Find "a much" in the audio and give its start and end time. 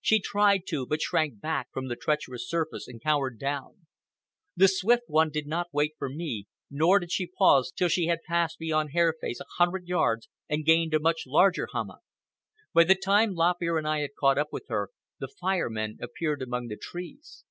10.94-11.24